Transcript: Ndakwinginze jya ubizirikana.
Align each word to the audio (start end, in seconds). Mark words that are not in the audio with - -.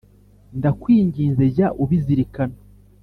Ndakwinginze 0.57 1.43
jya 1.55 1.67
ubizirikana. 1.83 2.57